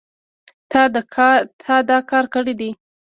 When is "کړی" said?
2.33-2.53